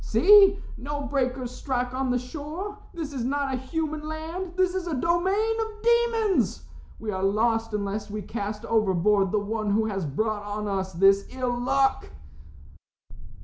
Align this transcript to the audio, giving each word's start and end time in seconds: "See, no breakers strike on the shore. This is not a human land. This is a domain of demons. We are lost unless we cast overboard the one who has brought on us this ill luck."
"See, 0.03 0.57
no 0.79 1.03
breakers 1.03 1.51
strike 1.51 1.93
on 1.93 2.09
the 2.09 2.17
shore. 2.17 2.79
This 2.91 3.13
is 3.13 3.23
not 3.23 3.53
a 3.53 3.57
human 3.57 4.07
land. 4.07 4.53
This 4.55 4.73
is 4.73 4.87
a 4.87 4.95
domain 4.95 5.55
of 5.61 5.83
demons. 5.83 6.63
We 6.99 7.11
are 7.11 7.21
lost 7.21 7.71
unless 7.75 8.09
we 8.09 8.23
cast 8.23 8.65
overboard 8.65 9.31
the 9.31 9.37
one 9.37 9.69
who 9.69 9.85
has 9.85 10.07
brought 10.07 10.41
on 10.41 10.67
us 10.67 10.91
this 10.91 11.27
ill 11.29 11.55
luck." 11.55 12.09